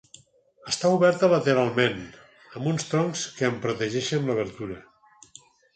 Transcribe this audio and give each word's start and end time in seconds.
Està 0.71 0.89
oberta 0.95 1.29
lateralment, 1.33 2.01
amb 2.55 2.73
uns 2.75 2.89
troncs 2.95 3.29
que 3.39 3.49
en 3.53 3.63
protegeixen 3.69 4.29
l'obertura. 4.31 4.85